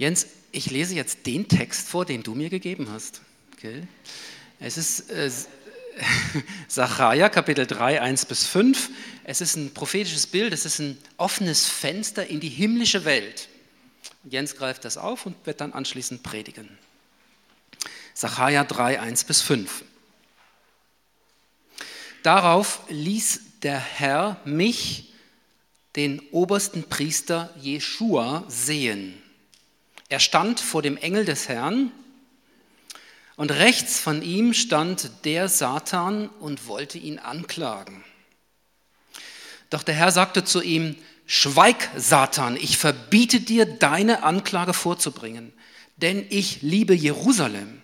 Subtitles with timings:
[0.00, 3.20] Jens, ich lese jetzt den Text vor, den du mir gegeben hast.
[3.52, 3.86] Okay.
[4.58, 5.30] Es ist äh,
[6.68, 8.88] Sacharja, Kapitel 3, 1 bis 5.
[9.24, 13.50] Es ist ein prophetisches Bild, es ist ein offenes Fenster in die himmlische Welt.
[14.24, 16.78] Jens greift das auf und wird dann anschließend predigen.
[18.14, 19.84] Sacharja 3, 1 bis 5.
[22.22, 25.12] Darauf ließ der Herr mich,
[25.94, 29.19] den obersten Priester Jeschua, sehen
[30.10, 31.92] er stand vor dem Engel des Herrn
[33.36, 38.04] und rechts von ihm stand der Satan und wollte ihn anklagen.
[39.70, 45.52] Doch der Herr sagte zu ihm, Schweig, Satan, ich verbiete dir, deine Anklage vorzubringen,
[45.96, 47.80] denn ich liebe Jerusalem.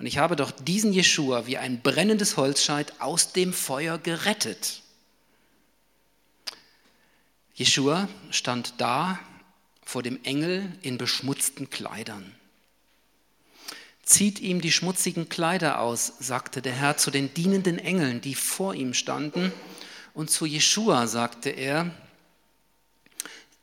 [0.00, 4.82] Und ich habe doch diesen Jeschua wie ein brennendes Holzscheit aus dem Feuer gerettet.
[7.54, 9.20] Jeschua stand da
[9.90, 12.32] vor dem Engel in beschmutzten Kleidern.
[14.04, 18.72] Zieht ihm die schmutzigen Kleider aus, sagte der Herr zu den dienenden Engeln, die vor
[18.74, 19.52] ihm standen.
[20.14, 21.90] Und zu Jeschua sagte er,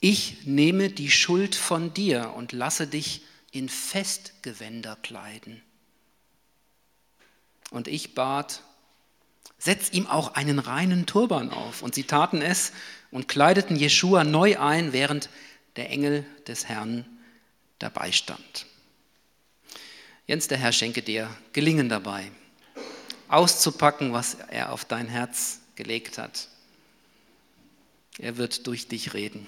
[0.02, 5.62] ich nehme die Schuld von dir und lasse dich in Festgewänder kleiden.
[7.72, 8.64] Und ich bat,
[9.60, 11.82] setz ihm auch einen reinen Turban auf.
[11.82, 12.74] Und sie taten es
[13.12, 15.30] und kleideten Jeschua neu ein, während
[15.78, 17.06] der Engel des Herrn
[17.80, 18.66] dabei stand.
[20.26, 22.30] Jens, der Herr schenke dir Gelingen dabei,
[23.30, 26.50] auszupacken, was er auf dein Herz gelegt hat.
[28.18, 29.48] Er wird durch dich reden.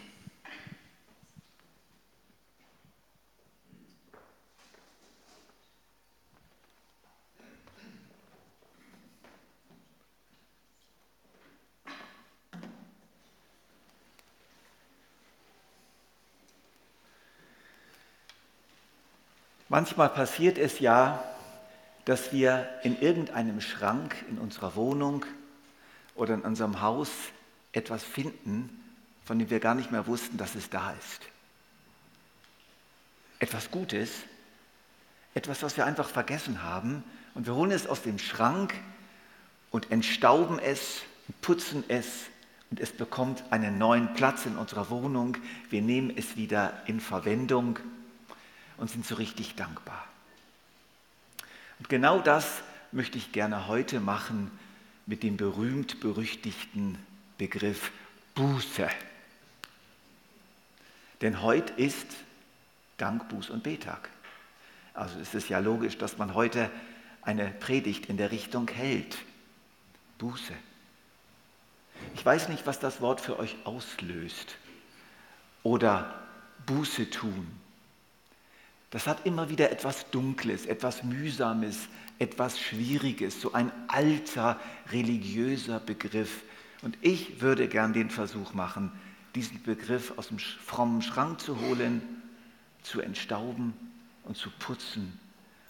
[19.70, 21.24] Manchmal passiert es ja,
[22.06, 25.26] dass wir in irgendeinem Schrank in unserer Wohnung
[26.16, 27.10] oder in unserem Haus
[27.72, 28.84] etwas finden,
[29.24, 31.22] von dem wir gar nicht mehr wussten, dass es da ist.
[33.38, 34.10] Etwas Gutes,
[35.36, 37.04] etwas, was wir einfach vergessen haben
[37.36, 38.74] und wir holen es aus dem Schrank
[39.70, 41.04] und entstauben es,
[41.42, 42.26] putzen es
[42.72, 45.38] und es bekommt einen neuen Platz in unserer Wohnung.
[45.70, 47.78] Wir nehmen es wieder in Verwendung
[48.80, 50.06] und sind so richtig dankbar.
[51.80, 54.52] Und genau das möchte ich gerne heute machen
[55.06, 56.98] mit dem berühmt-berüchtigten
[57.38, 57.92] Begriff
[58.36, 58.90] Buße.
[61.22, 62.08] Denn heute ist
[62.98, 64.10] Dank, Buß und Betag.
[64.94, 66.70] Also ist es ja logisch, dass man heute
[67.22, 69.18] eine Predigt in der Richtung hält.
[70.18, 70.54] Buße.
[72.16, 74.56] Ich weiß nicht, was das Wort für euch auslöst.
[75.64, 76.22] Oder
[76.66, 77.59] Buße tun
[78.92, 84.60] das hat immer wieder etwas Dunkles, etwas Mühsames, etwas Schwieriges, so ein alter
[84.92, 86.44] religiöser Begriff.
[86.82, 88.92] Und ich würde gern den Versuch machen,
[89.36, 92.02] diesen Begriff aus dem frommen Schrank zu holen,
[92.82, 93.74] zu entstauben
[94.24, 95.20] und zu putzen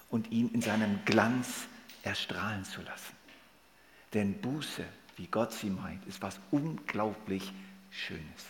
[0.10, 1.68] und ihn in seinem Glanz
[2.04, 3.16] erstrahlen zu lassen.
[4.14, 4.86] Denn Buße,
[5.18, 7.52] wie Gott sie meint, ist was unglaublich
[7.92, 8.46] Schönes.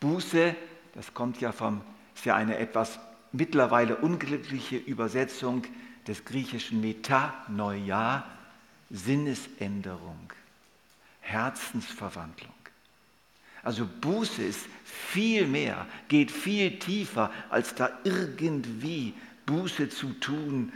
[0.00, 0.56] Buße,
[0.94, 1.82] das kommt ja vom,
[2.14, 2.98] ist ja eine etwas
[3.32, 5.64] mittlerweile unglückliche Übersetzung
[6.06, 8.24] des griechischen Metanoia,
[8.90, 10.32] Sinnesänderung,
[11.20, 12.52] Herzensverwandlung.
[13.62, 19.14] Also Buße ist viel mehr, geht viel tiefer, als da irgendwie
[19.46, 20.72] Buße zu tun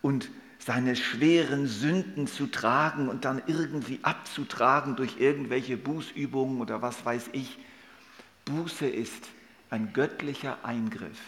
[0.00, 7.04] und seine schweren Sünden zu tragen und dann irgendwie abzutragen durch irgendwelche Bußübungen oder was
[7.04, 7.58] weiß ich.
[8.44, 9.28] Buße ist
[9.70, 11.18] ein göttlicher Eingriff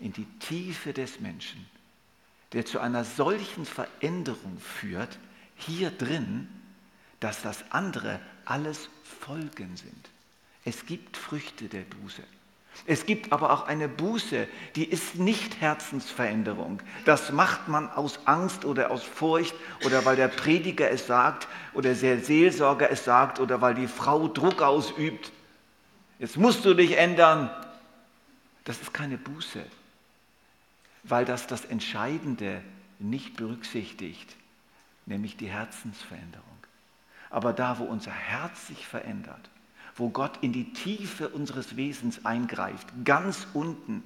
[0.00, 1.66] in die Tiefe des Menschen,
[2.52, 5.18] der zu einer solchen Veränderung führt,
[5.56, 6.48] hier drin,
[7.20, 10.08] dass das andere alles Folgen sind.
[10.64, 12.22] Es gibt Früchte der Buße.
[12.86, 14.46] Es gibt aber auch eine Buße,
[14.76, 16.80] die ist nicht Herzensveränderung.
[17.04, 19.54] Das macht man aus Angst oder aus Furcht
[19.84, 24.28] oder weil der Prediger es sagt oder der Seelsorger es sagt oder weil die Frau
[24.28, 25.32] Druck ausübt.
[26.20, 27.50] Jetzt musst du dich ändern.
[28.64, 29.64] Das ist keine Buße
[31.02, 32.62] weil das das Entscheidende
[32.98, 34.36] nicht berücksichtigt,
[35.06, 36.46] nämlich die Herzensveränderung.
[37.30, 39.50] Aber da, wo unser Herz sich verändert,
[39.94, 44.02] wo Gott in die Tiefe unseres Wesens eingreift, ganz unten,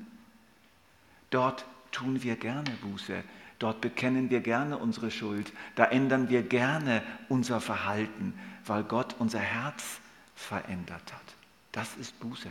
[1.31, 3.23] dort tun wir gerne Buße,
[3.59, 8.35] dort bekennen wir gerne unsere Schuld, da ändern wir gerne unser Verhalten,
[8.65, 10.01] weil Gott unser Herz
[10.35, 11.35] verändert hat.
[11.71, 12.51] Das ist Buße.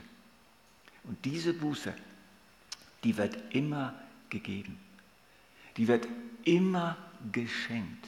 [1.03, 1.93] Und diese Buße
[3.03, 3.93] die wird immer
[4.31, 4.79] gegeben.
[5.77, 6.07] Die wird
[6.43, 6.97] immer
[7.31, 8.07] geschenkt.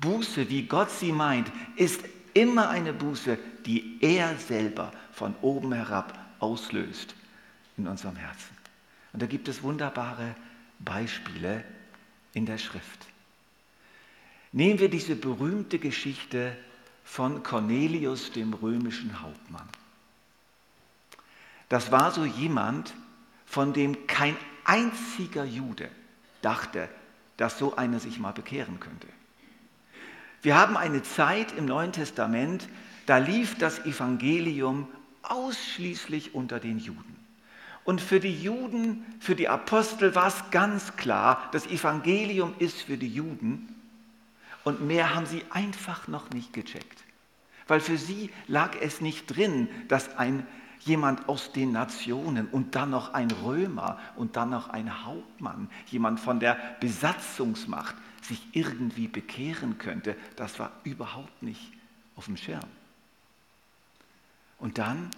[0.00, 2.02] Buße, wie Gott sie meint, ist
[2.34, 7.14] immer eine Buße, die er selber von oben herab auslöst
[7.76, 8.56] in unserem Herzen.
[9.12, 10.34] Und da gibt es wunderbare
[10.78, 11.64] Beispiele
[12.34, 13.06] in der Schrift.
[14.52, 16.56] Nehmen wir diese berühmte Geschichte
[17.04, 19.68] von Cornelius, dem römischen Hauptmann.
[21.68, 22.94] Das war so jemand,
[23.44, 24.36] von dem kein
[24.68, 25.88] einziger Jude
[26.42, 26.88] dachte,
[27.36, 29.08] dass so einer sich mal bekehren könnte.
[30.42, 32.68] Wir haben eine Zeit im Neuen Testament,
[33.06, 34.86] da lief das Evangelium
[35.22, 37.16] ausschließlich unter den Juden.
[37.84, 42.98] Und für die Juden, für die Apostel war es ganz klar, das Evangelium ist für
[42.98, 43.74] die Juden
[44.62, 47.02] und mehr haben sie einfach noch nicht gecheckt.
[47.66, 50.46] Weil für sie lag es nicht drin, dass ein
[50.88, 56.18] jemand aus den Nationen und dann noch ein Römer und dann noch ein Hauptmann, jemand
[56.18, 61.72] von der Besatzungsmacht sich irgendwie bekehren könnte, das war überhaupt nicht
[62.16, 62.60] auf dem Schirm.
[64.58, 65.10] Und dann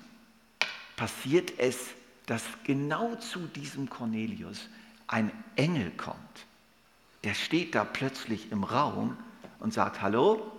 [0.96, 1.78] passiert es,
[2.26, 4.69] dass genau zu diesem Cornelius
[5.06, 6.46] ein Engel kommt.
[7.25, 9.16] Der steht da plötzlich im Raum
[9.58, 10.52] und sagt, hallo,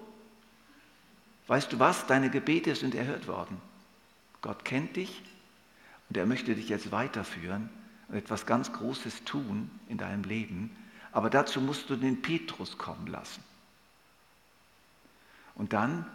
[1.48, 3.62] weißt du was, deine Gebete sind erhört worden.
[4.42, 5.22] Gott kennt dich
[6.10, 7.70] und er möchte dich jetzt weiterführen
[8.08, 10.76] und etwas ganz Großes tun in deinem Leben.
[11.12, 13.44] Aber dazu musst du den Petrus kommen lassen.
[15.56, 16.06] Und dann,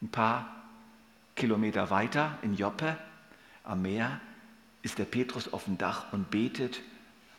[0.00, 0.54] ein paar
[1.34, 2.96] Kilometer weiter in Joppe
[3.64, 4.20] am Meer,
[4.82, 6.80] ist der Petrus auf dem Dach und betet.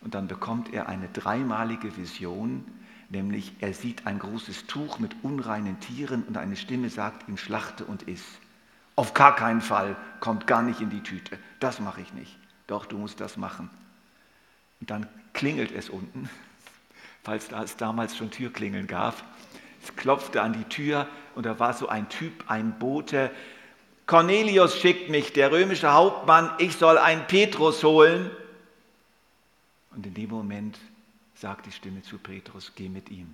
[0.02, 2.66] Und dann bekommt er eine dreimalige Vision,
[3.10, 7.86] nämlich er sieht ein großes Tuch mit unreinen Tieren und eine Stimme sagt ihm, schlachte
[7.86, 8.26] und iss.
[9.00, 11.40] Auf gar keinen Fall, kommt gar nicht in die Tüte.
[11.62, 12.38] Das mache ich nicht.
[12.68, 13.70] Doch, du musst das machen.
[14.82, 16.30] Und dann klingelt es unten,
[17.24, 19.16] falls es damals schon Türklingeln gab.
[19.82, 23.32] Es klopfte an die Tür und da war so ein Typ, ein Bote.
[24.06, 28.30] Cornelius schickt mich, der römische Hauptmann, ich soll einen Petrus holen.
[29.92, 30.78] Und in dem Moment
[31.36, 33.34] sagt die Stimme zu Petrus, geh mit ihm.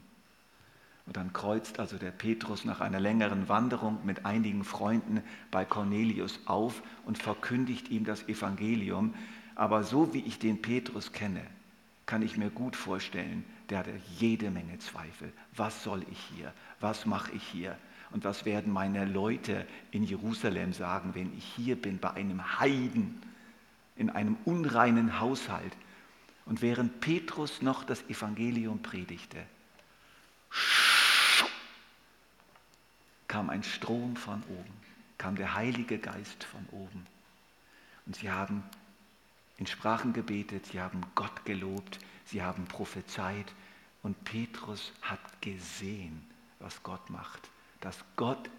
[1.06, 5.22] Und dann kreuzt also der Petrus nach einer längeren Wanderung mit einigen Freunden
[5.52, 9.14] bei Cornelius auf und verkündigt ihm das Evangelium.
[9.54, 11.42] Aber so wie ich den Petrus kenne,
[12.08, 15.32] kann ich mir gut vorstellen, der hatte jede Menge Zweifel.
[15.56, 16.54] Was soll ich hier?
[16.80, 17.78] Was mache ich hier?
[18.12, 23.22] Und was werden meine Leute in Jerusalem sagen, wenn ich hier bin bei einem Heiden,
[23.96, 25.74] in einem unreinen Haushalt?
[26.46, 29.38] Und während Petrus noch das Evangelium predigte,
[33.46, 34.74] kam ein Strom von oben,
[35.20, 37.06] kam der Heilige Geist von oben.
[38.08, 38.64] Und sie haben
[39.58, 43.54] in Sprachen gebetet, sie haben Gott gelobt, sie haben prophezeit.
[44.02, 46.26] Und Petrus hat gesehen,
[46.58, 48.50] was Gott macht, dass Gott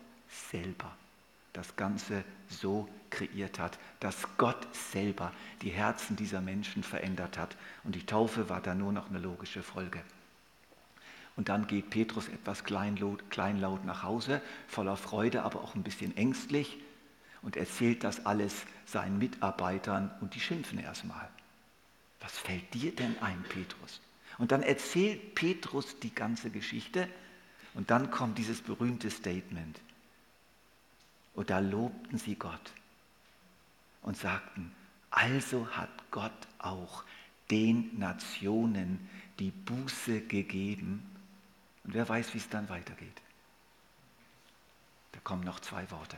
[0.52, 0.94] selber
[1.52, 5.32] das Ganze so kreiert hat, dass Gott selber
[5.62, 7.56] die Herzen dieser Menschen verändert hat.
[7.82, 10.00] Und die Taufe war da nur noch eine logische Folge.
[11.36, 16.16] Und dann geht Petrus etwas kleinlaut, kleinlaut nach Hause, voller Freude, aber auch ein bisschen
[16.16, 16.78] ängstlich
[17.42, 21.28] und erzählt das alles seinen Mitarbeitern und die schimpfen erstmal.
[22.20, 24.00] Was fällt dir denn ein, Petrus?
[24.38, 27.08] Und dann erzählt Petrus die ganze Geschichte
[27.74, 29.78] und dann kommt dieses berühmte Statement.
[31.34, 32.72] Und da lobten sie Gott
[34.00, 34.72] und sagten,
[35.10, 37.04] also hat Gott auch
[37.50, 41.15] den Nationen die Buße gegeben
[41.86, 43.22] und wer weiß, wie es dann weitergeht.
[45.12, 46.16] Da kommen noch zwei Worte.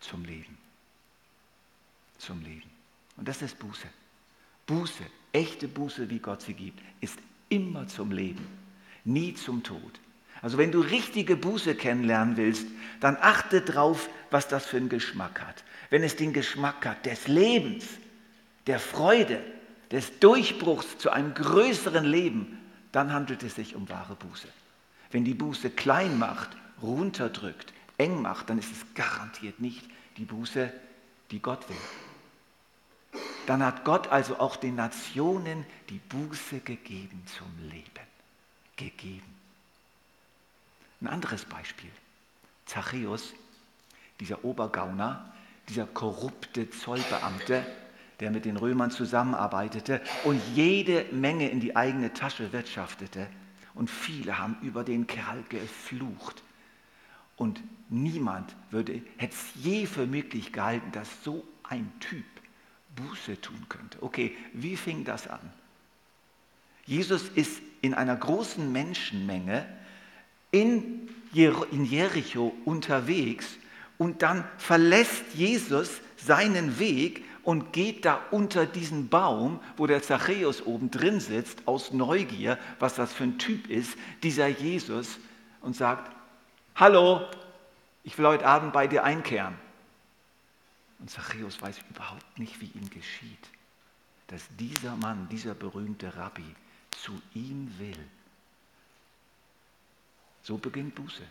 [0.00, 0.58] Zum Leben.
[2.18, 2.70] Zum Leben.
[3.16, 3.88] Und das ist Buße.
[4.66, 7.18] Buße, echte Buße, wie Gott sie gibt, ist
[7.48, 8.46] immer zum Leben,
[9.04, 10.00] nie zum Tod.
[10.42, 12.66] Also wenn du richtige Buße kennenlernen willst,
[13.00, 15.64] dann achte drauf, was das für einen Geschmack hat.
[15.90, 17.86] Wenn es den Geschmack hat des Lebens,
[18.66, 19.42] der Freude,
[19.90, 22.58] des Durchbruchs zu einem größeren Leben,
[22.92, 24.48] dann handelt es sich um wahre Buße.
[25.10, 26.50] Wenn die Buße klein macht,
[26.82, 29.84] runterdrückt, eng macht, dann ist es garantiert nicht
[30.16, 30.72] die Buße,
[31.30, 31.76] die Gott will.
[33.46, 37.84] Dann hat Gott also auch den Nationen die Buße gegeben zum Leben.
[38.76, 39.34] Gegeben.
[41.00, 41.90] Ein anderes Beispiel.
[42.66, 43.32] Zachäus,
[44.18, 45.32] dieser Obergauner,
[45.68, 47.64] dieser korrupte Zollbeamte,
[48.20, 53.26] der mit den Römern zusammenarbeitete und jede Menge in die eigene Tasche wirtschaftete.
[53.74, 56.42] Und viele haben über den Kerl geflucht.
[57.36, 62.24] Und niemand würde, hätte es je für möglich gehalten, dass so ein Typ
[62.94, 64.02] Buße tun könnte.
[64.02, 65.52] Okay, wie fing das an?
[66.86, 69.66] Jesus ist in einer großen Menschenmenge
[70.50, 73.58] in Jericho unterwegs
[73.98, 80.66] und dann verlässt Jesus seinen Weg und geht da unter diesen Baum, wo der Zachäus
[80.66, 85.20] oben drin sitzt, aus Neugier, was das für ein Typ ist, dieser Jesus,
[85.60, 86.10] und sagt,
[86.74, 87.24] hallo,
[88.02, 89.56] ich will heute Abend bei dir einkehren.
[90.98, 93.48] Und Zachäus weiß überhaupt nicht, wie ihm geschieht,
[94.26, 96.56] dass dieser Mann, dieser berühmte Rabbi,
[96.90, 98.08] zu ihm will.
[100.42, 101.22] So beginnt Buße.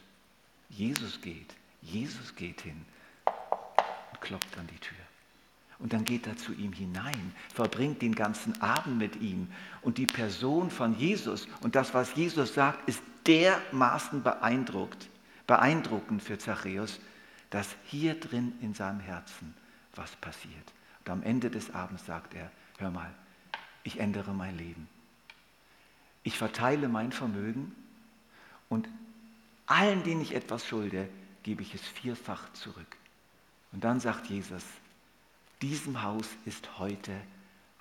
[0.69, 2.85] Jesus geht, Jesus geht hin
[4.13, 4.95] und klopft an die Tür.
[5.77, 9.47] Und dann geht er zu ihm hinein, verbringt den ganzen Abend mit ihm.
[9.81, 15.09] Und die Person von Jesus und das, was Jesus sagt, ist dermaßen beeindruckt,
[15.47, 16.99] beeindruckend für Zachäus,
[17.49, 19.53] dass hier drin in seinem Herzen
[19.95, 20.73] was passiert.
[20.99, 23.13] Und am Ende des Abends sagt er, hör mal,
[23.83, 24.87] ich ändere mein Leben.
[26.23, 27.75] Ich verteile mein Vermögen
[28.69, 28.89] und
[29.67, 31.07] allen, denen ich etwas schulde,
[31.43, 32.97] gebe ich es vierfach zurück.
[33.71, 34.63] Und dann sagt Jesus,
[35.61, 37.11] diesem Haus ist heute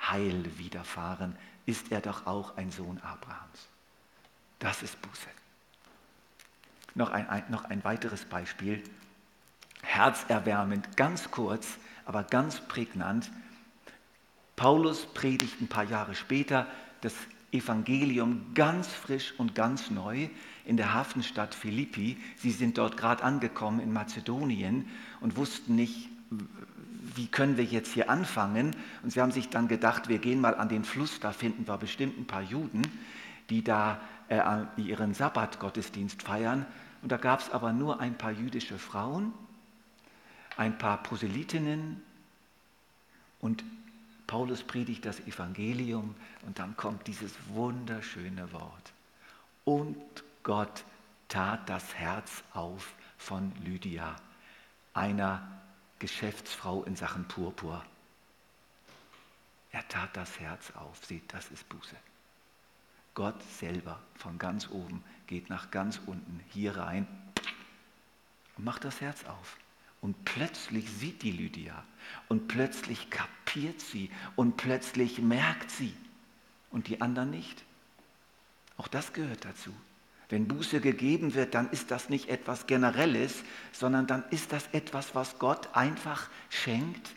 [0.00, 3.68] Heil widerfahren, ist er doch auch ein Sohn Abrahams.
[4.58, 5.28] Das ist Buße.
[6.94, 8.82] Noch ein, ein, noch ein weiteres Beispiel,
[9.82, 13.30] herzerwärmend, ganz kurz, aber ganz prägnant.
[14.56, 16.66] Paulus predigt ein paar Jahre später
[17.00, 17.14] das
[17.52, 20.28] Evangelium ganz frisch und ganz neu
[20.64, 22.16] in der Hafenstadt Philippi.
[22.36, 24.88] Sie sind dort gerade angekommen in Mazedonien
[25.20, 26.08] und wussten nicht,
[27.16, 28.74] wie können wir jetzt hier anfangen?
[29.02, 31.78] Und sie haben sich dann gedacht, wir gehen mal an den Fluss, da finden wir
[31.78, 32.82] bestimmt ein paar Juden,
[33.50, 34.40] die da äh,
[34.76, 36.66] ihren Sabbatgottesdienst feiern.
[37.02, 39.32] Und da gab es aber nur ein paar jüdische Frauen,
[40.56, 42.00] ein paar Proselytinnen
[43.40, 43.64] und
[44.26, 46.14] Paulus predigt das Evangelium
[46.46, 48.92] und dann kommt dieses wunderschöne Wort.
[49.64, 49.96] Und
[50.42, 50.84] Gott
[51.28, 54.16] tat das Herz auf von Lydia,
[54.94, 55.46] einer
[56.04, 57.82] Geschäftsfrau in Sachen Purpur.
[59.72, 61.02] Er tat das Herz auf.
[61.02, 61.96] Seht, das ist Buße.
[63.14, 67.06] Gott selber von ganz oben geht nach ganz unten hier rein
[68.58, 69.56] und macht das Herz auf.
[70.02, 71.82] Und plötzlich sieht die Lydia
[72.28, 75.96] und plötzlich kapiert sie und plötzlich merkt sie
[76.70, 77.64] und die anderen nicht.
[78.76, 79.72] Auch das gehört dazu.
[80.28, 85.14] Wenn Buße gegeben wird, dann ist das nicht etwas Generelles, sondern dann ist das etwas,
[85.14, 87.10] was Gott einfach schenkt.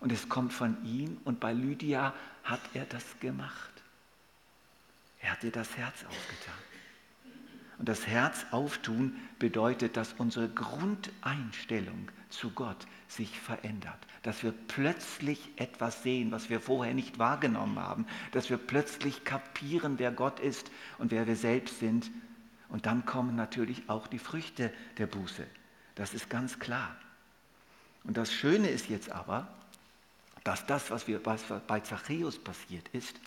[0.00, 3.72] Und es kommt von ihm und bei Lydia hat er das gemacht.
[5.20, 6.54] Er hat ihr das Herz aufgetan.
[7.78, 13.98] Und das Herz auftun bedeutet, dass unsere Grundeinstellung zu Gott sich verändert.
[14.22, 18.06] Dass wir plötzlich etwas sehen, was wir vorher nicht wahrgenommen haben.
[18.32, 22.10] Dass wir plötzlich kapieren, wer Gott ist und wer wir selbst sind.
[22.68, 25.46] Und dann kommen natürlich auch die Früchte der Buße.
[25.94, 26.96] Das ist ganz klar.
[28.04, 29.48] Und das Schöne ist jetzt aber,
[30.44, 33.20] dass das, was, wir, was bei Zachäus passiert ist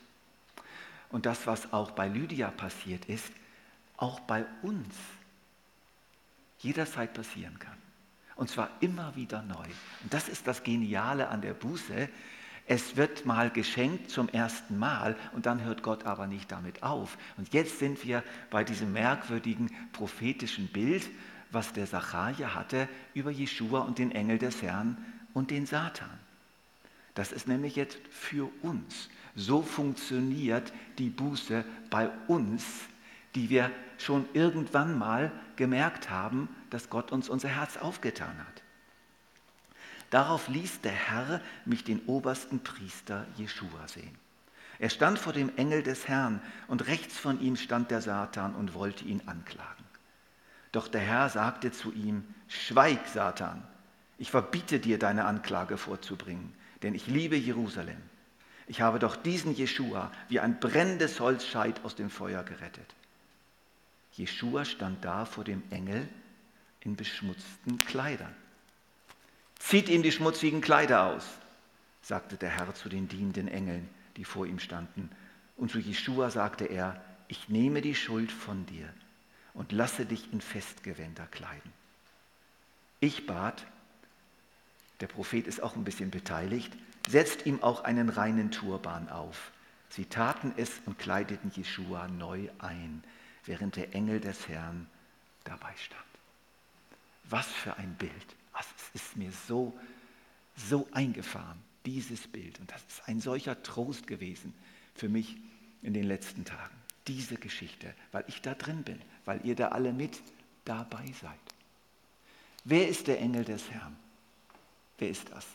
[1.09, 3.31] und das, was auch bei Lydia passiert ist,
[3.99, 4.95] auch bei uns
[6.59, 7.77] jederzeit passieren kann.
[8.35, 9.65] Und zwar immer wieder neu.
[10.03, 12.09] Und das ist das Geniale an der Buße.
[12.65, 17.17] Es wird mal geschenkt zum ersten Mal und dann hört Gott aber nicht damit auf.
[17.37, 21.09] Und jetzt sind wir bei diesem merkwürdigen prophetischen Bild,
[21.51, 24.97] was der Sacharja hatte über Jeschua und den Engel des Herrn
[25.33, 26.09] und den Satan.
[27.15, 29.09] Das ist nämlich jetzt für uns.
[29.35, 32.63] So funktioniert die Buße bei uns,
[33.35, 38.63] die wir schon irgendwann mal gemerkt haben, dass Gott uns unser Herz aufgetan hat.
[40.09, 44.17] Darauf ließ der Herr mich den obersten Priester Jeschua sehen.
[44.79, 48.73] Er stand vor dem Engel des Herrn und rechts von ihm stand der Satan und
[48.73, 49.83] wollte ihn anklagen.
[50.71, 53.63] Doch der Herr sagte zu ihm, Schweig, Satan,
[54.17, 58.01] ich verbiete dir, deine Anklage vorzubringen, denn ich liebe Jerusalem.
[58.67, 62.95] Ich habe doch diesen Jeschua wie ein brennendes Holzscheit aus dem Feuer gerettet.
[64.19, 66.05] Jeschua stand da vor dem Engel
[66.81, 68.35] in beschmutzten Kleidern.
[69.57, 71.25] Zieht ihm die schmutzigen Kleider aus,
[72.01, 75.09] sagte der Herr zu den dienenden Engeln, die vor ihm standen.
[75.55, 78.93] Und zu Jeschua sagte er, ich nehme die Schuld von dir
[79.53, 81.71] und lasse dich in Festgewänder kleiden.
[82.99, 83.65] Ich bat,
[84.99, 86.73] der Prophet ist auch ein bisschen beteiligt,
[87.07, 89.51] setzt ihm auch einen reinen Turban auf.
[89.89, 93.01] Sie taten es und kleideten Jeschua neu ein
[93.45, 94.87] während der Engel des Herrn
[95.43, 96.03] dabei stand.
[97.25, 98.35] Was für ein Bild.
[98.59, 99.77] Es ist mir so,
[100.55, 101.59] so eingefahren.
[101.85, 102.59] Dieses Bild.
[102.59, 104.53] Und das ist ein solcher Trost gewesen
[104.95, 105.37] für mich
[105.81, 106.75] in den letzten Tagen.
[107.07, 110.21] Diese Geschichte, weil ich da drin bin, weil ihr da alle mit
[110.65, 111.39] dabei seid.
[112.65, 113.95] Wer ist der Engel des Herrn?
[114.97, 115.45] Wer ist das?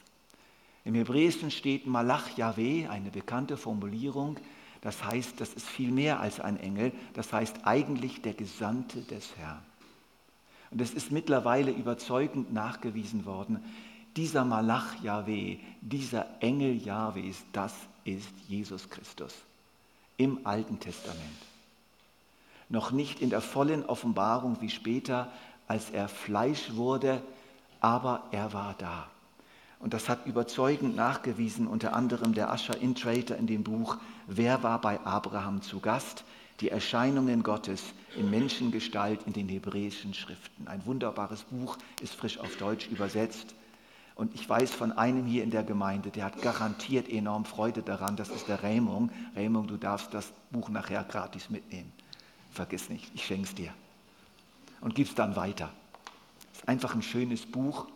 [0.84, 4.38] Im Hebräischen steht Malach Yahweh, eine bekannte Formulierung.
[4.84, 6.92] Das heißt, das ist viel mehr als ein Engel.
[7.14, 9.62] Das heißt eigentlich der Gesandte des Herrn.
[10.70, 13.64] Und es ist mittlerweile überzeugend nachgewiesen worden,
[14.14, 17.72] dieser Malach Yahweh, dieser Engel Yahwehs, das
[18.04, 19.34] ist Jesus Christus
[20.16, 21.18] im Alten Testament.
[22.68, 25.32] Noch nicht in der vollen Offenbarung wie später,
[25.66, 27.22] als er Fleisch wurde,
[27.80, 29.08] aber er war da.
[29.80, 34.80] Und das hat überzeugend nachgewiesen, unter anderem der Asher Intrater in dem Buch Wer war
[34.80, 36.24] bei Abraham zu Gast?
[36.60, 37.82] Die Erscheinungen Gottes
[38.16, 40.68] in Menschengestalt in den hebräischen Schriften.
[40.68, 43.54] Ein wunderbares Buch, ist frisch auf Deutsch übersetzt.
[44.14, 48.16] Und ich weiß von einem hier in der Gemeinde, der hat garantiert enorm Freude daran.
[48.16, 49.10] Das ist der Raymond.
[49.34, 51.92] Raymond, du darfst das Buch nachher gratis mitnehmen.
[52.52, 53.72] Vergiss nicht, ich schenke es dir.
[54.80, 55.70] Und gib es dann weiter.
[56.52, 57.86] Es ist einfach ein schönes Buch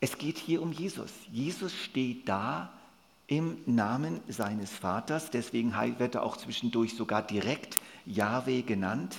[0.00, 1.10] es geht hier um Jesus.
[1.32, 2.72] Jesus steht da
[3.26, 9.16] im Namen seines Vaters, deswegen wird er auch zwischendurch sogar direkt Yahweh genannt,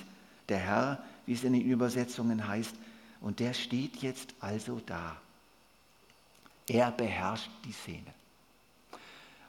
[0.50, 2.76] der Herr, wie es in den Übersetzungen heißt.
[3.20, 5.18] Und der steht jetzt also da.
[6.68, 8.14] Er beherrscht die Szene.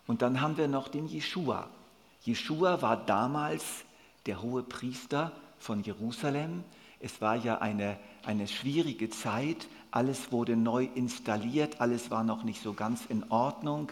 [0.06, 1.68] Und dann haben wir noch den Jeschua.
[2.22, 3.84] Jeschua war damals
[4.26, 6.64] der hohe Priester von Jerusalem.
[7.00, 12.62] Es war ja eine, eine schwierige Zeit alles wurde neu installiert, alles war noch nicht
[12.62, 13.90] so ganz in Ordnung.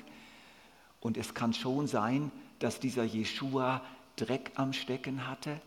[1.00, 3.82] Und es kann schon sein, dass dieser Jeschua
[4.16, 5.60] Dreck am Stecken hatte,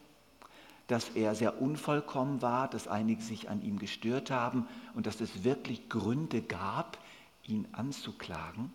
[0.88, 5.44] dass er sehr unvollkommen war, dass einige sich an ihm gestört haben und dass es
[5.44, 6.98] wirklich Gründe gab,
[7.46, 8.74] ihn anzuklagen.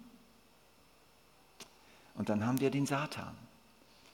[2.15, 3.35] Und dann haben wir den Satan,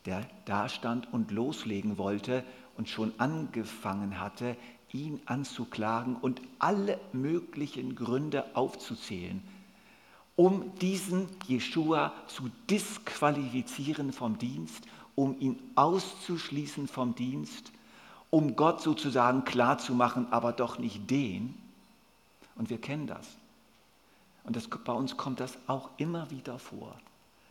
[0.07, 2.43] der da stand und loslegen wollte
[2.79, 4.57] und schon angefangen hatte,
[4.93, 9.43] ihn anzuklagen und alle möglichen Gründe aufzuzählen,
[10.41, 17.73] um diesen Jeschua zu disqualifizieren vom Dienst, um ihn auszuschließen vom Dienst,
[18.31, 21.55] um Gott sozusagen klarzumachen, aber doch nicht den.
[22.55, 23.29] Und wir kennen das.
[24.45, 26.99] Und das, bei uns kommt das auch immer wieder vor.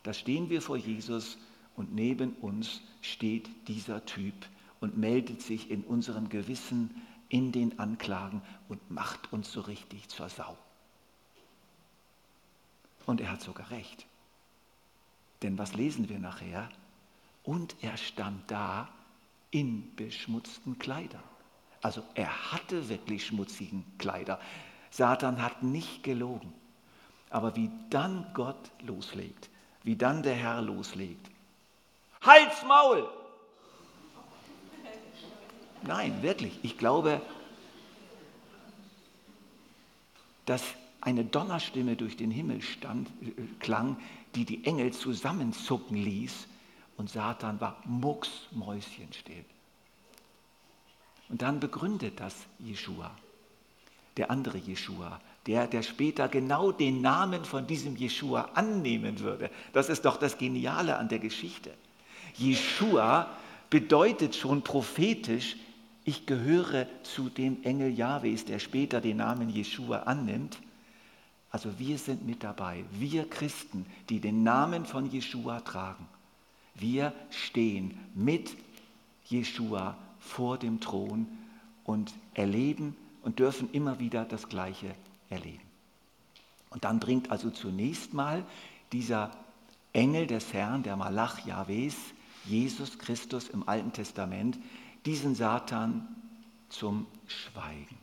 [0.02, 1.38] Da stehen wir vor Jesus
[1.76, 4.34] und neben uns steht dieser Typ
[4.80, 6.90] und meldet sich in unserem Gewissen
[7.30, 10.58] in den Anklagen und macht uns so richtig zur Sau.
[13.10, 14.06] Und er hat sogar recht.
[15.42, 16.70] Denn was lesen wir nachher?
[17.44, 18.88] Und er stand da
[19.50, 21.24] in beschmutzten Kleidern.
[21.82, 24.40] Also er hatte wirklich schmutzigen Kleider.
[24.92, 26.54] Satan hat nicht gelogen.
[27.32, 29.50] Aber wie dann Gott loslegt,
[29.82, 31.32] wie dann der Herr loslegt.
[32.22, 33.10] Halt's Maul!
[35.82, 36.60] Nein, wirklich.
[36.62, 37.20] Ich glaube,
[40.46, 40.64] dass
[41.10, 43.98] eine Donnerstimme durch den Himmel stand, äh, klang,
[44.36, 46.48] die die Engel zusammenzucken ließ
[46.98, 49.44] und Satan war mucksmäuschenstill.
[51.30, 53.12] Und dann begründet das Jeschua,
[54.18, 59.50] der andere Jeschua, der, der später genau den Namen von diesem Jeschua annehmen würde.
[59.74, 61.74] Das ist doch das Geniale an der Geschichte.
[62.36, 63.30] Jeschua
[63.70, 65.56] bedeutet schon prophetisch
[66.10, 70.58] ich gehöre zu dem Engel Jahwes, der später den Namen Jeschua annimmt.
[71.52, 76.08] Also wir sind mit dabei, wir Christen, die den Namen von Jeschua tragen.
[76.76, 78.56] Wir stehen mit
[79.26, 81.28] Jeschua vor dem Thron
[81.84, 84.94] und erleben und dürfen immer wieder das Gleiche
[85.30, 85.64] erleben.
[86.70, 88.46] Und dann bringt also zunächst mal
[88.92, 89.32] dieser
[89.92, 91.96] Engel des Herrn, der Malach Jahwes,
[92.46, 94.58] Jesus Christus im Alten Testament,
[95.06, 96.08] diesen Satan
[96.70, 97.98] zum Schweigen.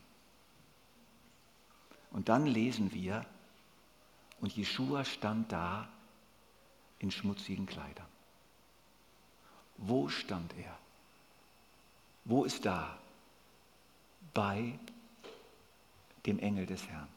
[2.11, 3.25] Und dann lesen wir,
[4.39, 5.87] und Jeschua stand da
[6.99, 8.07] in schmutzigen Kleidern.
[9.77, 10.77] Wo stand er?
[12.25, 12.97] Wo ist da?
[14.33, 14.77] Bei
[16.25, 17.07] dem Engel des Herrn.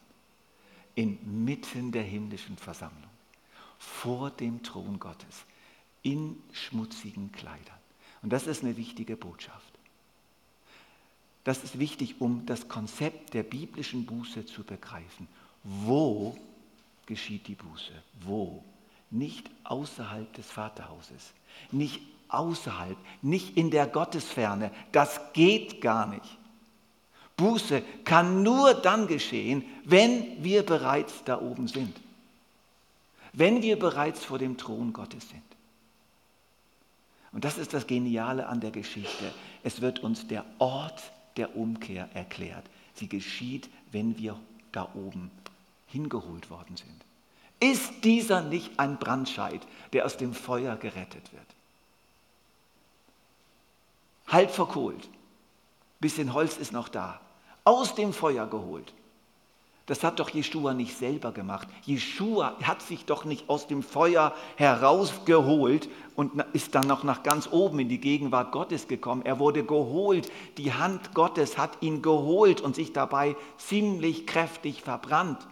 [0.95, 3.11] Inmitten der himmlischen Versammlung.
[3.79, 5.45] Vor dem Thron Gottes.
[6.03, 7.79] In schmutzigen Kleidern.
[8.23, 9.79] Und das ist eine wichtige Botschaft.
[11.45, 15.27] Das ist wichtig, um das Konzept der biblischen Buße zu begreifen.
[15.65, 16.37] Wo
[17.11, 17.93] geschieht die Buße?
[18.21, 18.65] Wo?
[19.11, 21.35] Nicht außerhalb des Vaterhauses,
[21.73, 24.71] nicht außerhalb, nicht in der Gottesferne.
[24.93, 26.39] Das geht gar nicht.
[27.37, 31.97] Buße kann nur dann geschehen, wenn wir bereits da oben sind.
[33.33, 35.43] wenn wir bereits vor dem Thron Gottes sind.
[37.33, 39.33] Und das ist das Geniale an der Geschichte.
[39.63, 41.01] Es wird uns der Ort
[41.37, 42.65] der Umkehr erklärt.
[42.95, 44.37] Sie geschieht, wenn wir
[44.73, 45.31] da oben
[45.91, 47.05] hingeholt worden sind.
[47.61, 49.61] Ist dieser nicht ein Brandscheid,
[49.93, 51.47] der aus dem Feuer gerettet wird?
[54.27, 55.09] Halb verkohlt,
[55.99, 57.21] bisschen Holz ist noch da,
[57.65, 58.95] aus dem Feuer geholt.
[59.91, 61.67] Das hat doch Jeschua nicht selber gemacht.
[61.83, 67.49] Jeschua hat sich doch nicht aus dem Feuer herausgeholt und ist dann noch nach ganz
[67.51, 69.23] oben in die Gegenwart Gottes gekommen.
[69.25, 70.31] Er wurde geholt.
[70.59, 75.45] Die Hand Gottes hat ihn geholt und sich dabei ziemlich kräftig verbrannt.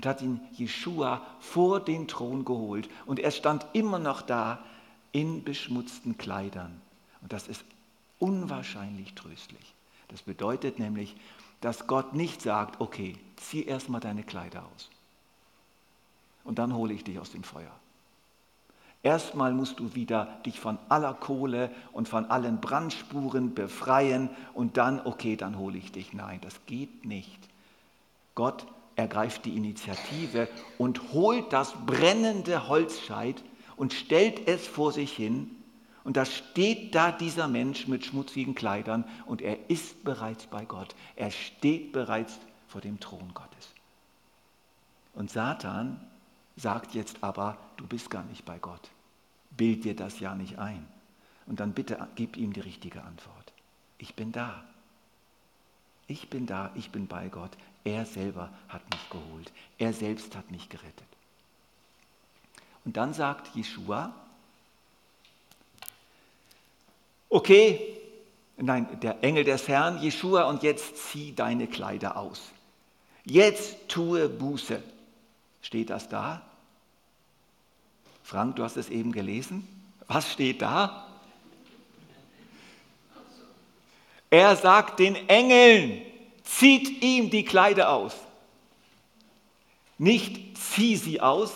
[0.00, 2.88] Und hat ihn Jeschua vor den Thron geholt.
[3.04, 4.58] Und er stand immer noch da
[5.12, 6.80] in beschmutzten Kleidern.
[7.20, 7.64] Und das ist
[8.18, 9.74] unwahrscheinlich tröstlich.
[10.08, 11.16] Das bedeutet nämlich,
[11.60, 14.88] dass Gott nicht sagt, okay, zieh erstmal deine Kleider aus
[16.44, 17.70] und dann hole ich dich aus dem Feuer.
[19.02, 25.00] Erstmal musst du wieder dich von aller Kohle und von allen Brandspuren befreien und dann,
[25.06, 26.12] okay, dann hole ich dich.
[26.12, 27.38] Nein, das geht nicht.
[28.34, 28.66] Gott
[29.00, 33.42] ergreift die Initiative und holt das brennende Holzscheit
[33.76, 35.50] und stellt es vor sich hin
[36.04, 40.94] und da steht da dieser Mensch mit schmutzigen Kleidern und er ist bereits bei Gott.
[41.16, 43.74] Er steht bereits vor dem Thron Gottes.
[45.14, 46.00] Und Satan
[46.56, 48.90] sagt jetzt aber, du bist gar nicht bei Gott.
[49.50, 50.86] Bild dir das ja nicht ein.
[51.46, 53.52] Und dann bitte gib ihm die richtige Antwort.
[53.98, 54.62] Ich bin da.
[56.10, 57.52] Ich bin da, ich bin bei Gott.
[57.84, 59.52] Er selber hat mich geholt.
[59.78, 61.06] Er selbst hat mich gerettet.
[62.84, 64.12] Und dann sagt Jeschua,
[67.28, 67.96] okay,
[68.56, 72.50] nein, der Engel des Herrn, Jeschua, und jetzt zieh deine Kleider aus.
[73.24, 74.82] Jetzt tue Buße.
[75.62, 76.42] Steht das da?
[78.24, 79.64] Frank, du hast es eben gelesen.
[80.08, 81.06] Was steht da?
[84.30, 86.02] Er sagt den Engeln,
[86.44, 88.14] zieht ihm die Kleider aus.
[89.98, 91.52] Nicht zieh sie aus,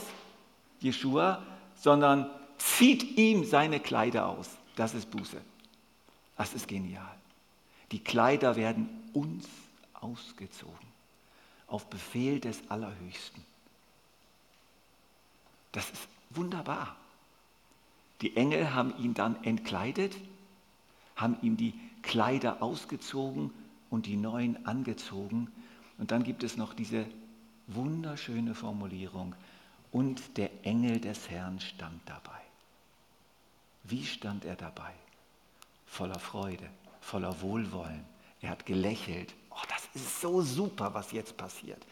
[0.80, 1.42] Jeschua,
[1.80, 4.50] sondern zieht ihm seine Kleider aus.
[4.76, 5.40] Das ist Buße.
[6.36, 7.14] Das ist genial.
[7.92, 9.46] Die Kleider werden uns
[9.94, 10.74] ausgezogen,
[11.68, 13.44] auf Befehl des Allerhöchsten.
[15.72, 16.96] Das ist wunderbar.
[18.20, 20.14] Die Engel haben ihn dann entkleidet,
[21.16, 23.50] haben ihm die Kleider ausgezogen
[23.90, 25.50] und die neuen angezogen.
[25.98, 27.06] Und dann gibt es noch diese
[27.66, 29.34] wunderschöne Formulierung,
[29.90, 32.40] und der Engel des Herrn stand dabei.
[33.84, 34.92] Wie stand er dabei?
[35.94, 36.68] voller Freude,
[37.00, 38.04] voller Wohlwollen.
[38.40, 39.32] Er hat gelächelt.
[39.50, 41.86] Oh, das ist so super, was jetzt passiert.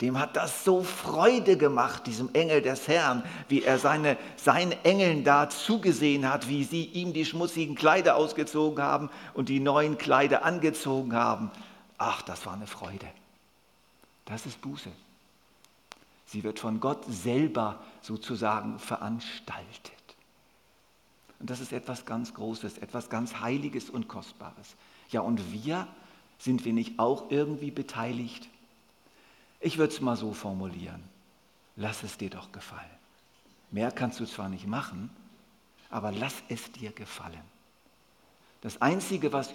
[0.00, 5.24] Dem hat das so Freude gemacht, diesem Engel des Herrn, wie er seine, seinen Engeln
[5.24, 10.44] da zugesehen hat, wie sie ihm die schmutzigen Kleider ausgezogen haben und die neuen Kleider
[10.44, 11.50] angezogen haben.
[11.96, 13.06] Ach, das war eine Freude.
[14.26, 14.90] Das ist Buße.
[16.26, 19.92] Sie wird von Gott selber sozusagen veranstaltet.
[21.38, 24.74] Und das ist etwas ganz Großes, etwas ganz Heiliges und Kostbares.
[25.08, 25.86] Ja, und wir,
[26.38, 28.48] sind wir nicht auch irgendwie beteiligt?
[29.66, 31.02] Ich würde es mal so formulieren.
[31.74, 32.84] Lass es dir doch gefallen.
[33.72, 35.10] Mehr kannst du zwar nicht machen,
[35.90, 37.42] aber lass es dir gefallen.
[38.60, 39.54] Das Einzige, was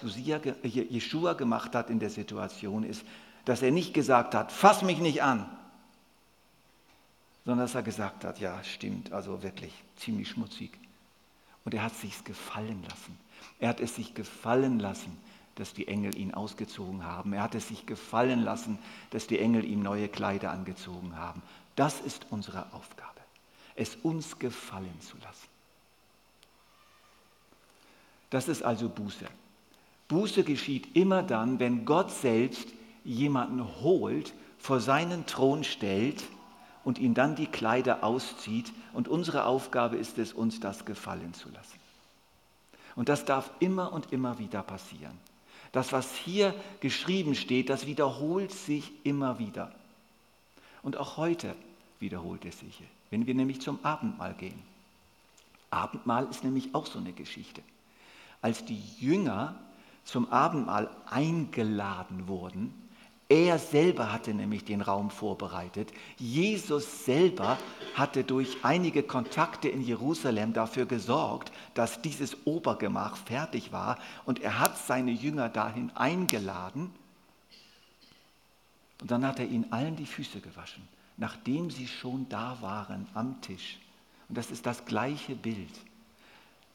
[0.64, 3.06] Jeschua gemacht hat in der Situation, ist,
[3.46, 5.48] dass er nicht gesagt hat, fass mich nicht an,
[7.46, 10.78] sondern dass er gesagt hat, ja, stimmt, also wirklich ziemlich schmutzig.
[11.64, 13.18] Und er hat sich gefallen lassen.
[13.60, 15.16] Er hat es sich gefallen lassen,
[15.56, 17.32] dass die Engel ihn ausgezogen haben.
[17.32, 18.78] Er hat es sich gefallen lassen,
[19.10, 21.42] dass die Engel ihm neue Kleider angezogen haben.
[21.76, 23.20] Das ist unsere Aufgabe,
[23.74, 25.48] es uns gefallen zu lassen.
[28.30, 29.26] Das ist also Buße.
[30.08, 32.68] Buße geschieht immer dann, wenn Gott selbst
[33.04, 36.22] jemanden holt, vor seinen Thron stellt
[36.84, 38.72] und ihm dann die Kleider auszieht.
[38.92, 41.78] Und unsere Aufgabe ist es, uns das gefallen zu lassen.
[42.94, 45.18] Und das darf immer und immer wieder passieren.
[45.72, 49.74] Das, was hier geschrieben steht, das wiederholt sich immer wieder.
[50.82, 51.56] Und auch heute
[51.98, 54.60] wiederholt es sich, wenn wir nämlich zum Abendmahl gehen.
[55.70, 57.62] Abendmahl ist nämlich auch so eine Geschichte.
[58.42, 59.54] Als die Jünger
[60.04, 62.74] zum Abendmahl eingeladen wurden,
[63.32, 65.92] er selber hatte nämlich den Raum vorbereitet.
[66.18, 67.58] Jesus selber
[67.94, 73.98] hatte durch einige Kontakte in Jerusalem dafür gesorgt, dass dieses Obergemach fertig war.
[74.26, 76.90] Und er hat seine Jünger dahin eingeladen.
[79.00, 80.86] Und dann hat er ihnen allen die Füße gewaschen.
[81.16, 83.78] nachdem sie schon da waren am Tisch.
[84.28, 85.70] Und das ist das gleiche Bild.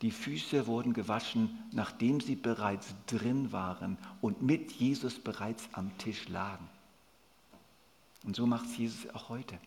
[0.02, 6.30] Die Füße wurden gewaschen, nachdem sie bereits drin waren und mit Jesus bereits am Tisch
[6.30, 6.68] lagen.
[8.24, 9.58] Und so macht es Jesus auch heute.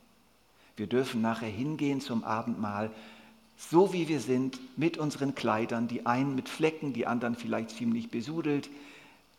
[0.76, 2.90] Wir dürfen nachher hingehen zum Abendmahl,
[3.56, 8.10] so wie wir sind, mit unseren Kleidern, die einen mit Flecken, die anderen vielleicht ziemlich
[8.10, 8.70] besudelt,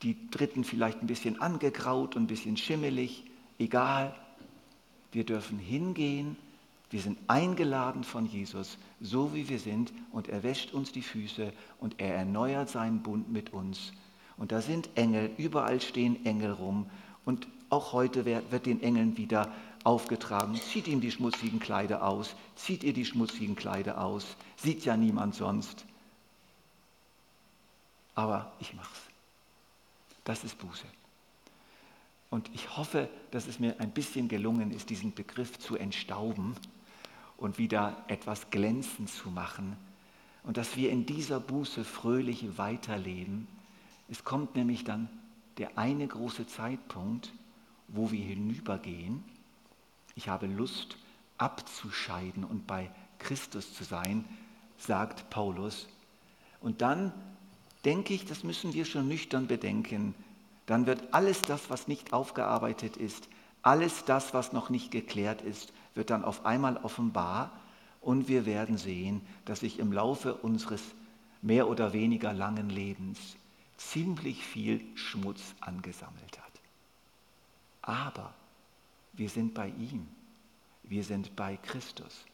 [0.03, 3.23] die dritten vielleicht ein bisschen angegraut und ein bisschen schimmelig,
[3.57, 4.15] egal.
[5.11, 6.37] Wir dürfen hingehen,
[6.89, 11.51] wir sind eingeladen von Jesus, so wie wir sind, und er wäscht uns die Füße
[11.79, 13.91] und er erneuert seinen Bund mit uns.
[14.37, 16.89] Und da sind Engel, überall stehen Engel rum
[17.25, 19.51] und auch heute wird den Engeln wieder
[19.83, 24.25] aufgetragen, zieht ihm die schmutzigen Kleider aus, zieht ihr die schmutzigen Kleider aus,
[24.57, 25.85] sieht ja niemand sonst.
[28.13, 29.01] Aber ich mach's.
[30.23, 30.85] Das ist Buße.
[32.29, 36.55] Und ich hoffe, dass es mir ein bisschen gelungen ist, diesen Begriff zu entstauben
[37.41, 39.75] und wieder etwas glänzend zu machen.
[40.43, 43.47] Und dass wir in dieser Buße fröhlich weiterleben.
[44.09, 45.09] Es kommt nämlich dann
[45.57, 47.33] der eine große Zeitpunkt,
[47.89, 49.23] wo wir hinübergehen
[50.15, 50.97] ich habe Lust
[51.37, 54.25] abzuscheiden und bei Christus zu sein,
[54.77, 55.87] sagt Paulus.
[56.59, 57.11] Und dann
[57.85, 60.13] denke ich, das müssen wir schon nüchtern bedenken,
[60.67, 63.27] dann wird alles das, was nicht aufgearbeitet ist,
[63.63, 67.51] alles das, was noch nicht geklärt ist, wird dann auf einmal offenbar
[67.99, 70.81] und wir werden sehen, dass sich im Laufe unseres
[71.41, 73.19] mehr oder weniger langen Lebens
[73.77, 76.51] ziemlich viel Schmutz angesammelt hat.
[77.81, 78.33] Aber
[79.13, 80.07] wir sind bei ihm.
[80.83, 82.25] Wir sind bei Christus.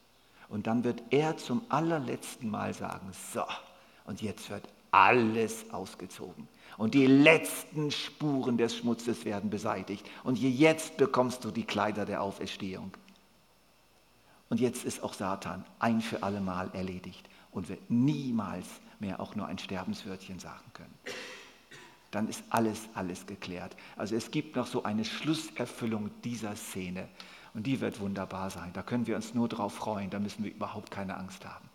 [0.49, 3.43] Und dann wird er zum allerletzten Mal sagen, so,
[4.05, 6.47] und jetzt wird alles ausgezogen.
[6.77, 10.05] Und die letzten Spuren des Schmutzes werden beseitigt.
[10.23, 12.91] Und jetzt bekommst du die Kleider der Auferstehung.
[14.49, 18.67] Und jetzt ist auch Satan ein für alle Mal erledigt und wird niemals
[18.99, 20.93] mehr auch nur ein Sterbenswörtchen sagen können
[22.11, 23.75] dann ist alles, alles geklärt.
[23.95, 27.07] Also es gibt noch so eine Schlusserfüllung dieser Szene
[27.53, 28.71] und die wird wunderbar sein.
[28.73, 31.69] Da können wir uns nur drauf freuen, da müssen wir überhaupt keine Angst haben.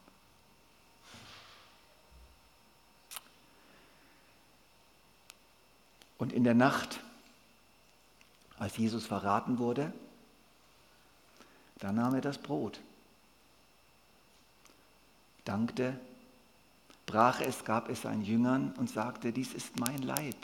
[6.19, 7.01] Und in der Nacht,
[8.59, 9.93] als Jesus verraten wurde,
[11.83, 12.81] da nahm er das Brot,
[15.45, 15.99] dankte
[17.07, 20.37] brach es, gab es seinen Jüngern und sagte, dies ist mein Leib,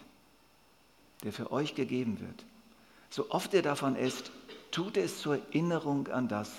[1.22, 2.44] der für euch gegeben wird.
[3.08, 4.32] So oft ihr davon esst,
[4.72, 6.50] tut es zur Erinnerung an das,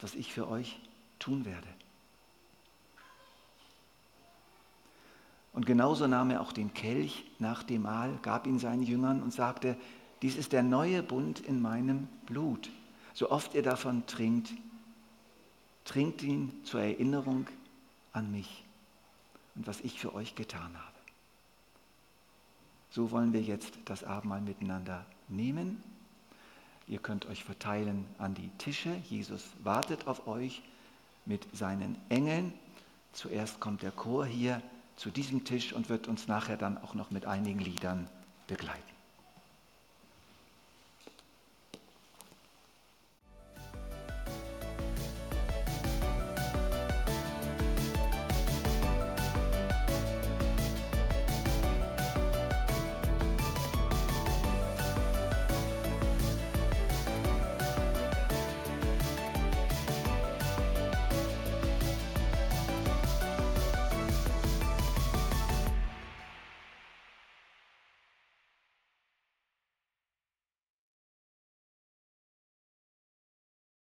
[0.00, 0.80] was ich für euch
[1.18, 1.68] tun werde.
[5.52, 9.34] Und genauso nahm er auch den Kelch nach dem Mahl, gab ihn seinen Jüngern und
[9.34, 9.76] sagte,
[10.22, 12.70] dies ist der neue Bund in meinem Blut.
[13.20, 14.50] So oft ihr davon trinkt,
[15.84, 17.48] trinkt ihn zur Erinnerung
[18.14, 18.64] an mich
[19.54, 20.98] und was ich für euch getan habe.
[22.88, 25.82] So wollen wir jetzt das Abendmahl miteinander nehmen.
[26.88, 28.96] Ihr könnt euch verteilen an die Tische.
[29.10, 30.62] Jesus wartet auf euch
[31.26, 32.54] mit seinen Engeln.
[33.12, 34.62] Zuerst kommt der Chor hier
[34.96, 38.08] zu diesem Tisch und wird uns nachher dann auch noch mit einigen Liedern
[38.46, 38.99] begleiten.